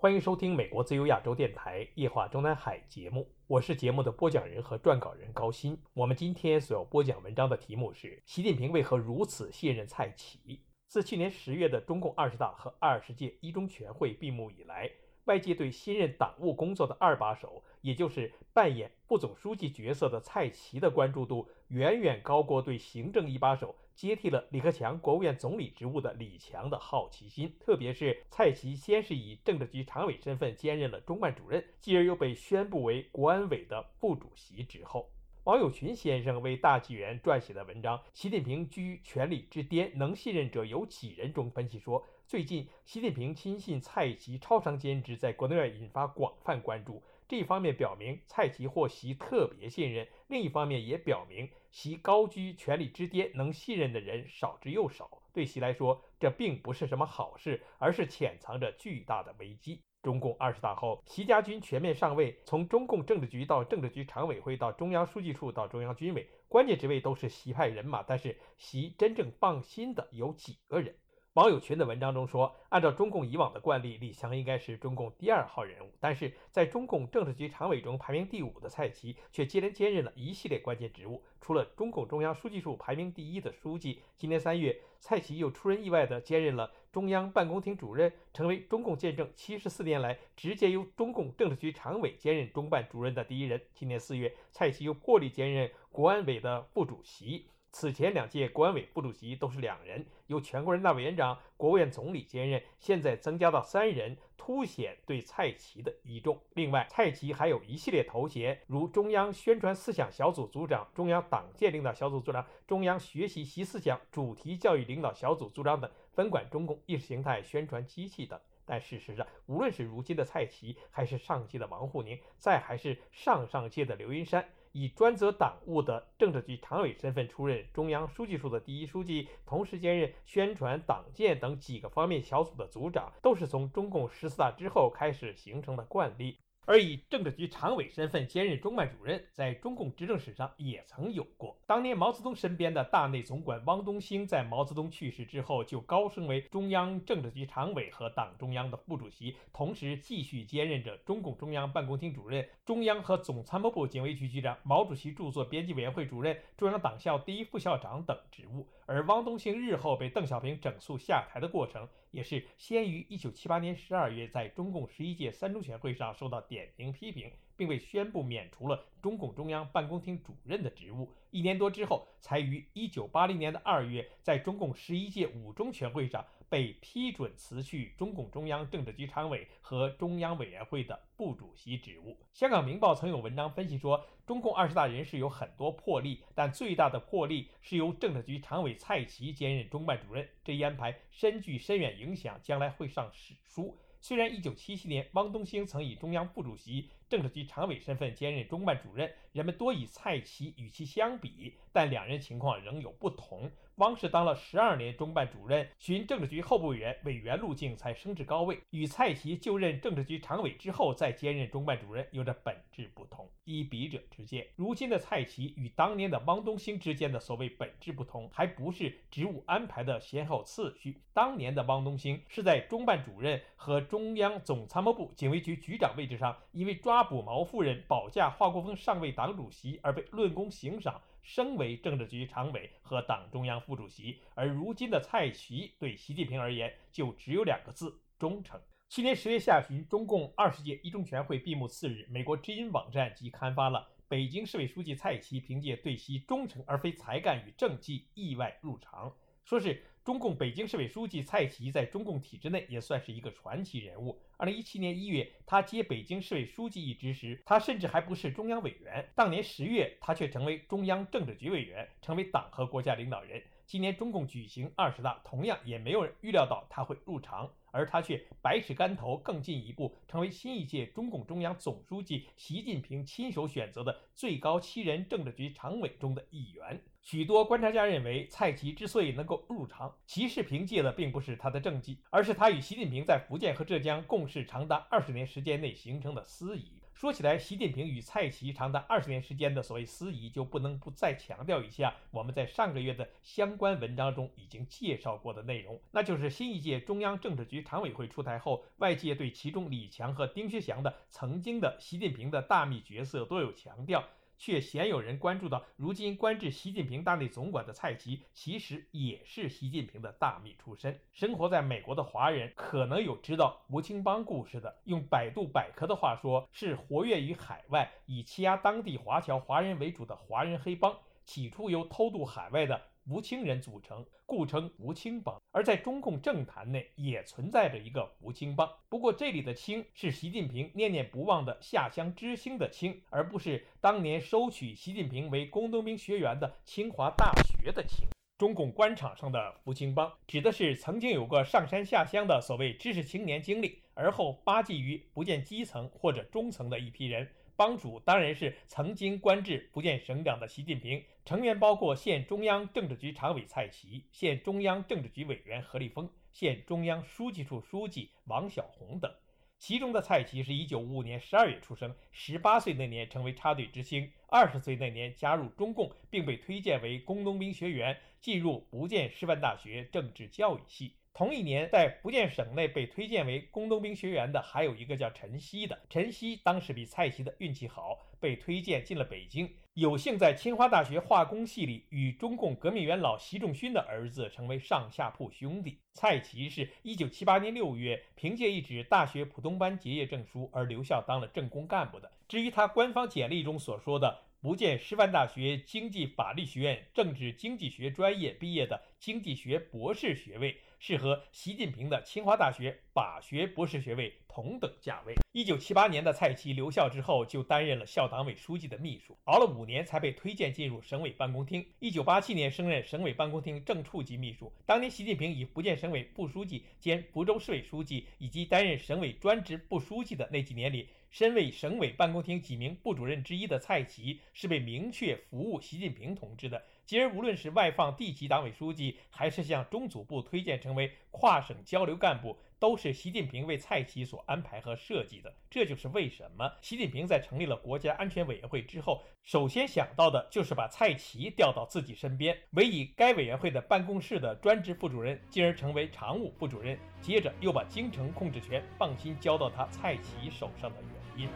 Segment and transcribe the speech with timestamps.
[0.00, 3.28] 欢迎收听美国自由亚洲电台《夜话中南海》节目。
[3.46, 5.76] 我是节目的播讲人和撰稿人高鑫。
[5.92, 10.62] 我们今天所要播讲文章的题目是：习近平为何如此信任蔡奇？
[10.88, 14.90] 自去年十月的中共二十大和二十届一中全会闭幕以来，
[15.26, 23.76] 外界对新任党务工作的二把手，也就是扮演副总书记角色的蔡奇的关注度，远远高过对行政一把手。
[24.00, 35.10] 接替了李克强国务院总理职务的李强的好奇心，特别是蔡奇先是以政治局常委身份兼任了中办主任，继而又被宣布为国安委的副主席之后，
[35.44, 47.02] 王友群先生为大纪元撰写的文章《习近平居权力之巅，能信任者有几人》中分析说，最近习近平亲信蔡奇超常兼职在国内外引发广泛关注。
[47.30, 55.08] 这一方面表明蔡奇或习特别信任，另一方面也表明习高居权力之巅，能信任的人少之又少。
[55.32, 59.80] 对习来说，这并不是什么好事，而是潜藏着巨大的危机。
[60.02, 68.02] 中共二十大后，习家军全面上位，从中共政治局到政治局常委会，到中央书记处，到中央军委，关键职位都是习派人马。
[68.02, 70.96] 但是习真正放心的有几个人？
[71.40, 81.22] 王友群的文章中说，按照中共以往的惯例，李强应该是中共第二号人物，但是在中共政治局常委中排名第五的蔡奇，却接连兼任了一系列关键职务。
[81.40, 93.58] 除了中共中央书记处排名第一的书记，今年三月，蔡奇又出人意外地兼任了中央办公厅主任，成为中共建政七十四年来直接由中共政治局常委兼任中办主任的第一人。
[93.72, 97.46] 今年四月，蔡奇又破例兼任国安委的副主席。
[97.72, 106.40] 此前两届国安委副主席都是两人，由全国人大委员长、国务院总理兼任，现在增加到三人，凸显对蔡奇的倚重。
[106.54, 118.38] 另外，蔡奇还有一系列头衔，如中央宣传思想小组组长、中央党建领导小组组长、中央学习习思想主题教育领导小组组长等，分管中共意识形态宣传机器等。
[118.66, 124.48] 但事实上，无论是如今的蔡奇，还是上届的王沪宁，再还是上上届的刘云山。
[124.72, 136.38] 以专责党务的政治局常委身份出任中央书记处的第一书记，同时兼任宣传党建等几个方面小组的组长，都是从中共十四大之后开始形成的惯例。
[136.70, 141.58] 而以政治局常委身份兼任中办主任，在中共执政史上也曾有过。
[141.66, 158.68] 当年毛泽东身边的大内总管汪东兴，在毛泽东去世之后，就高升为中央政治局常委和党中央的副主席，同时继续兼任着中共中央办公厅主任、中央和总参谋部警卫局局长、毛主席著作编辑委员会主任、中央党校第一副校长等职务。
[158.90, 171.08] 而汪东兴日后被邓小平整肃下台的过程，也是先于1978年12月在中共十一届三中全会上受到点名批评，并被宣布免除了中共中央办公厅主任的职务。
[171.30, 176.26] 一年多之后，才于1980年的2月在中共十一届五中全会上。
[176.50, 182.18] 被批准辞去中共中央政治局常委和中央委员会的副主席职务。
[182.32, 193.78] 香港明报曾有文章分析说，中共二十大人事有很多魄力，但最大的魄力是由政治局常委蔡奇兼任中办主任，这一安排深具深远影响，将来会上史书。
[194.02, 203.50] 虽然1977年汪东兴曾以中央副主席、政治局常委身份兼任中办主任，人们多以蔡奇与其相比，但两人情况仍有不同。
[203.80, 213.26] 汪氏当了十二年中办主任，寻政治局候补委员、委员路径才升至高位，与蔡奇就任政治局常委之后再兼任中办主任有着本质不同。
[213.44, 221.00] 依笔者之见，如今的蔡奇与当年的汪东兴之间的所谓本质不同，还不是职务安排的先后次序。
[221.14, 231.00] 当年的汪东兴是在中办主任和中央总参谋部警卫局局长位置上，因为抓捕毛夫人、保驾华国锋上位党主席而被论功行赏。
[231.22, 238.60] 升为政治局常委和党中央副主席，而如今的蔡奇对习近平而言就只有两个字：忠诚。
[238.88, 249.14] 去年十月下旬，中共二十届一中全会闭幕次日，美国知音网站即刊发了北京市委书记蔡奇凭借对其忠诚而非才干与政绩意外入常，
[249.44, 249.84] 说是。
[250.02, 254.18] 中共北京市委书记蔡奇在中共体制内也算是一个传奇人物。
[254.38, 259.06] 二零一七年一月，他接北京市委书记一职时，他甚至还不是中央委员。
[259.14, 263.42] 当年十月，他却成为中央政治局委员，成为党和国家领导人。
[263.70, 276.82] 今年中共举行二十大，同样也没有人预料到他会入常，而他却百尺竿头，更进一步成为新一届中共中央总书记习近平亲手选择的最高七人政治局常委中的一员。
[277.00, 286.79] 许多观察家认为，蔡奇之所以能够入常，其实凭借的并不是他的政绩，而是他与习近平在福建和浙江共事长达二十年时间内形成的私谊。
[287.00, 304.04] 说起来，习近平与蔡奇长达二十年时间的所谓私谊，就不能不再强调一下我们在上个月的相关文章中已经介绍过的内容，那就是新一届中央政治局常委会出台后，外界对其中李强和丁薛祥的曾经的习近平的大秘角色都有强调。
[304.40, 310.98] 却鲜有人关注到，如今官至习近平大内总管的蔡奇，其实也是习近平的大秘出身。
[311.12, 320.96] 生活在美国的华人可能有知道吴清邦故事的，用百度百科的话说，是活跃于海外，以欺压当地华侨华人为主的华人黑帮，
[321.26, 322.80] 起初由偷渡海外的。
[323.10, 325.36] 吴清人组成，故称吴清帮。
[325.50, 328.70] 而在中共政坛内，也存在着一个吴清帮。
[328.88, 338.06] 不过，这里的“清”是习近平念念不忘的下乡知青的“青”，而不是当年收取习近平为工农兵学员的清华大学的“清”。
[338.38, 347.28] 中共官场上的吴清帮，指的是曾经有过上山下乡的所谓知识青年经历，而后巴结于不见基层或者中层的一批人。
[347.60, 359.12] 帮主当然是曾经官至福建省长的习近平，成员包括现中央政治局常委蔡奇、现中央政治局委员何立峰、现中央书记处书记王小红等。
[359.58, 370.94] 其中的蔡奇是一九五五年十二月出生，十八岁那年成为插队知青，二十岁那年加入中共，并被推荐为工农兵学员，进入福建师范大学政治教育系。
[371.12, 375.78] 同一年，在福建省内被推荐为工农兵学员的，还有一个叫陈希的。
[375.90, 385.78] 陈希当时比蔡奇的运气好，被推荐进了北京，有幸在清华大学化工系里与中共革命元老习仲勋的儿子成为上下铺兄弟。
[385.92, 392.10] 蔡奇是一九七八年六月凭借一纸大学普通班结业证书而留校当了政工干部的。
[392.28, 400.56] 至于他官方简历中所说的福建师范大学经济法律学院政治经济学专业毕业的经济学博士学位。
[400.80, 405.14] 是和习近平的清华大学法学博士学位同等价位。
[405.32, 411.64] 一九七八年的蔡奇留校之后，就担任了校党委书记的秘书，熬了五年才被推荐进入省委办公厅。
[411.80, 414.50] 一九八七年升任省委办公厅正处级秘书。
[414.64, 426.64] 当年习近平以福建省委副书记兼福州市委书记，以及担任省委专职部书记的那几年里，身为省委办公厅几名部主任之一的蔡奇，是被明确服务习近平同志的。
[426.90, 435.32] 今儿无论是外放地级党委书记，还是向中组部推荐成为跨省交流干部，都是习近平为蔡奇所安排和设计的。
[435.48, 450.76] 这就是为什么习近平在成立了国家安全委员会之后，首先想到的就是把蔡奇调到自己身边，委以该委员会的办公室的专职副主任，进而成为常务副主任，接着又把京城控制权放心交到他蔡奇手上的
[451.16, 451.30] 原因。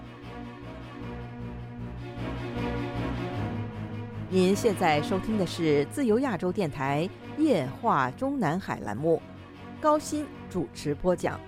[4.31, 9.23] 您现在收听的是自由亚洲电台夜话中南海栏目，
[9.81, 11.39] 高鑫主持播讲。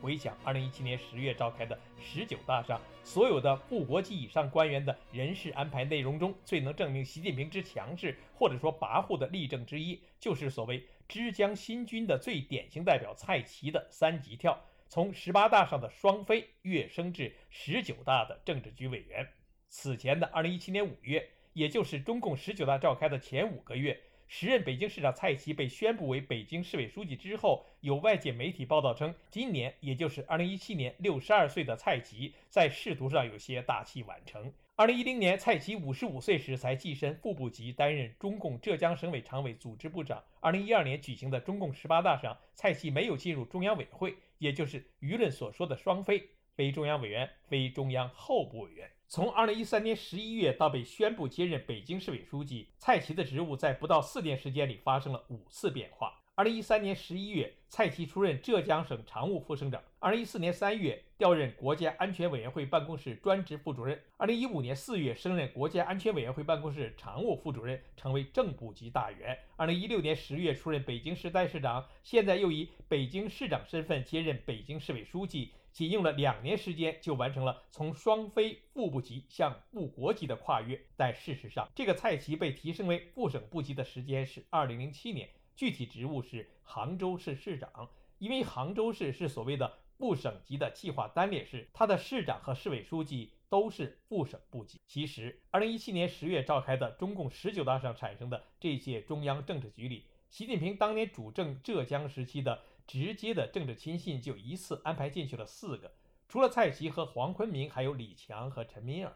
[0.00, 14.58] 回想二零一七年十月召开的十九大上，所有的副国级以上官员的人事安排内容中，最能证明习近平之强势或者说跋扈的例证之一，就是所谓枝江新军的最典型代表蔡奇的三级跳。
[14.88, 19.28] 从十八大上的双飞跃升至十九大的政治局委员。
[19.68, 34.52] 此前的二零一七年五月，也就是中共十九大召开的前五个月，时任北京市长蔡奇被宣布为北京市委书记之后，有外界媒体报道称，今年也就是二零一七年，六十二岁的蔡奇在仕途上有些大器晚成。
[34.76, 40.20] 二零一零年，蔡奇五十五岁时才跻身副部级，担任中共浙江省委常委组织部长。
[40.40, 44.16] 二零一二年举行的中共十八大上，蔡奇没有进入中央委员会。
[44.38, 48.90] 也就是舆论所说的“双非”，非中央委员，非中央候补委员。
[49.06, 56.20] 从二零一三年十一月到被宣布接任北京市委书记，蔡奇的职务在不到四年时间里发生了五次变化。
[56.34, 80.80] 二零一三年十一月，蔡奇出任浙江省常务副省长；二零一四年三月，调任国家安全委员会办公室专职副主任；二零一五年四月，升任国家安全委员会办公室常务副主任，成为正部级大员；二零一六年十月，出任北京市代市长，现在又以北京市长身份接任北京市委书记，仅用了两年时间就完成了从双非副部级向副国级的跨越。
[80.96, 87.88] 但事实上，这个蔡奇被提升为副省部级的时间是二零零七年，具体职务是杭州市市长。
[88.18, 93.32] 因为杭州市是所谓的部省级的计划单列市，它的市长和市委书记。
[93.50, 94.80] 都是副省部级。
[94.84, 105.92] 其实，二零一七年十月召开的中共十九大上产生的这届中央政治局里，习近平当年主政浙江时期的直接的政治亲信就一次安排进去了四个，
[106.28, 109.14] 除了蔡奇和黄坤明，还有李强和陈敏尔。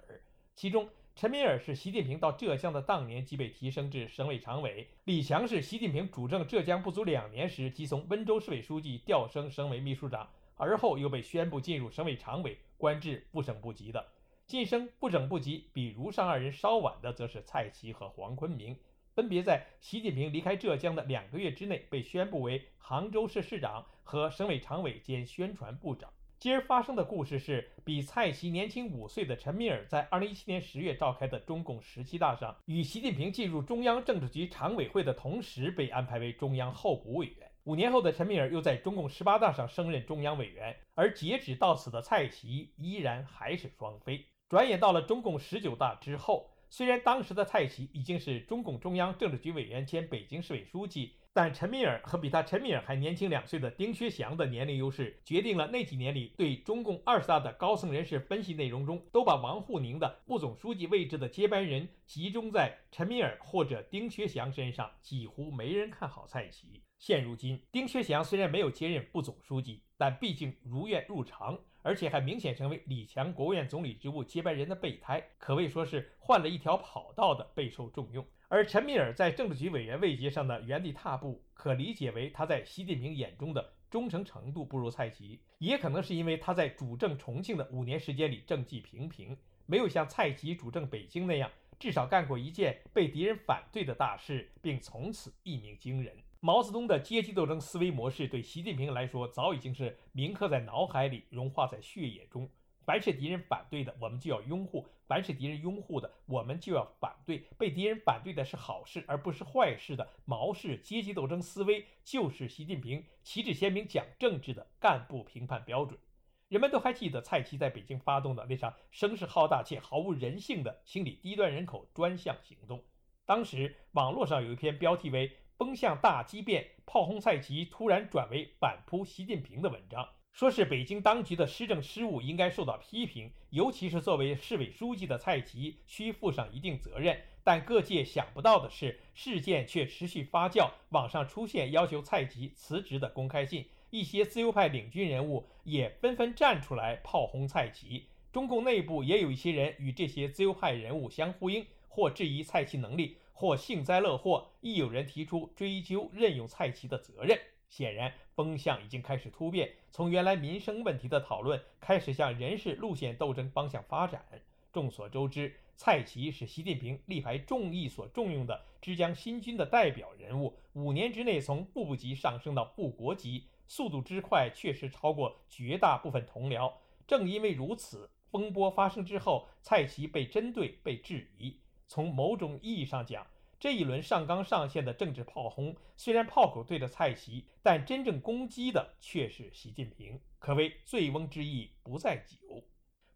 [0.54, 14.06] 其中，陈敏尔是习近平到浙江的当年即被提升至省委常委，李强是习近平主政浙江不足两年时即从温州市委书记调升省委秘书长，而后又被宣布进入省委常委，官至不省部级的。
[14.46, 18.76] 晋升不省部级比如上二人稍晚的，则是蔡奇和黄坤明。
[19.14, 26.08] 分别在习近平离开浙江的两个月之内被宣布为杭州市市长和省委常委兼宣传部长。
[26.38, 37.47] 今儿发生的故事是，比蔡奇年轻五岁的陈敏尔在2017年10月召开的中共十七大上，与习近平进入中央政治局常委会的同时，被安排为中央候补委员。
[37.68, 44.24] 五年后的陈敏尔又在中共十八大上升任中央委员，而截止到此的蔡奇依然还是双非。
[44.48, 46.48] 转眼到了中共十九大之后。
[46.70, 66.82] 虽然当时的蔡奇已经是中共中央政治局委员兼北京市委书记，但陈敏尔和比他陈敏尔还年轻两岁的丁薛祥的年龄优势，决定了那几年里对中共二十大的高层人士分析内容中，都把王沪宁的副总书记位置的接班人集中在陈敏尔或者丁薛祥身上，几乎没人看好蔡奇。
[66.98, 71.58] 现如今，丁薛祥虽然没有接任副总书记，但毕竟如愿入常。
[71.82, 78.26] 而且还明显成为李强国务院总理职务接班人的备胎，可谓说是换了一条跑道的备受重用。
[78.48, 96.14] 而陈敏尔在政治局委员位阶上的原地踏步，可理解为他在习近平眼中的忠诚程度不如蔡奇，也可能是因为他在主政重庆的五年时间里政绩平平，没有像蔡奇主政北京那样，至少干过一件被敌人反对的大事，并从此一鸣惊人。
[96.40, 102.48] 毛泽东的阶级斗争思维模式对习近平来说早已经是铭刻在脑海里、融化在血液中。
[102.84, 107.38] 凡是敌人反对的，我们就要拥护；凡是敌人拥护的，我们就要反对。
[107.58, 115.98] 被敌人反对的是好事，而不是坏事的毛式阶级斗争思维，就是习近平旗帜鲜明讲政治的干部评判标准。
[116.46, 122.80] 人们都还记得蔡奇在北京发动的那场声势浩大且毫无人性的清理低端人口专项行动。
[123.26, 125.36] 当时网络上有一篇标题为。
[125.58, 137.20] 风向大激变，炮轰蔡奇，突然转为反扑习近平的文章，说是北京当局的施政失误应该受到批评，尤其是作为市委书记的蔡奇需负上一定责任。
[137.42, 148.06] 但各界想不到的是，事件却持续发酵，网上出现要求蔡奇辞职的公开信，一些自由派领军人物也纷纷站出来炮轰蔡奇。
[148.30, 153.16] 中共内部也有一些人与这些自由派人物相呼应，或质疑蔡奇能力。
[153.38, 157.38] 或幸灾乐祸，亦有人提出追究任用蔡奇的责任。
[157.68, 164.24] 显然，风向已经开始突变，从原来民生问题的讨论开始向人事路线斗争方向发展。
[164.72, 176.72] 众所周知，蔡奇是习近平力排众议所重用的浙江新军的代表人物，五年之内从部部级上升到部国级，速度之快确实超过绝大部分同僚。
[177.06, 181.56] 正因为如此，风波发生之后，蔡奇被针对、被质疑。
[181.88, 183.26] 从某种意义上讲，
[183.58, 192.62] 这一轮上纲上线的政治炮轰，虽然炮口对着蔡奇，但真正攻击的却是习近平，可谓醉翁之意不在酒。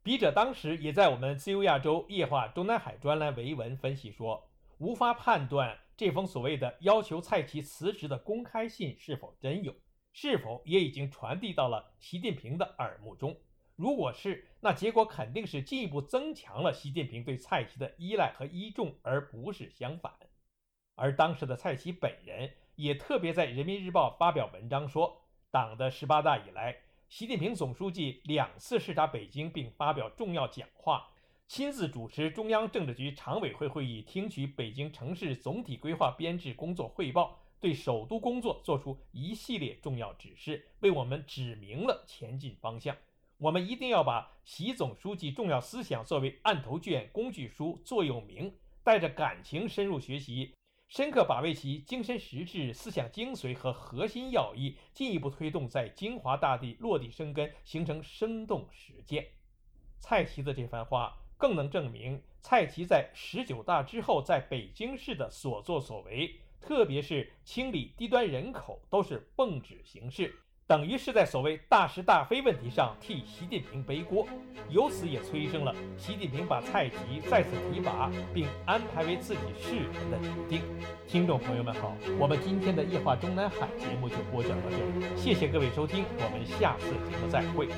[0.03, 9.73] 笔者当时也在我们自由亚洲夜话中南海专栏为文分析说，无法判断这封所谓的要求蔡奇辞职的公开信是否真有，
[10.13, 13.37] 是否也已经传递到了习近平的耳目中。
[13.83, 20.15] 如果是，那结果肯定是进一步增强了习近平对蔡奇的依赖和依重，而不是相反。
[20.95, 26.77] 而当时的蔡奇本人也特别在《人民日报》发表文章说，党的十八大以来，
[27.09, 31.09] 习近平总书记两次视察北京，并发表重要讲话，
[31.49, 42.97] 亲自主持中央政治局常委会会议，听取北京城市总体规划编制工作汇报，对首都工作作出一系列重要指示，为我们指明了前进方向。
[43.43, 50.55] 我们一定要把习总书记重要思想作为案头卷、工具书、座右铭，带着感情深入学习，
[50.87, 59.27] 深刻把握其精神实质、思想精髓和核心要义，进一步推动在金华大地落地生根，形成生动实践。
[59.99, 70.33] 蔡奇的这番话更能证明，蔡奇在十九大之后在北京市的所作所为，特别是清理低端人口，都是奉旨行事。
[70.73, 74.27] 等于是在所谓大是大非问题上替习近平背锅，
[74.71, 76.97] 由此也催生了习近平把蔡奇
[77.29, 80.63] 再次提拔并安排为自己世人的决定。
[81.07, 87.69] 听众朋友们好，我们今天的夜话中南海节目就播讲到这里，谢谢各位收听，我们下次节目再会。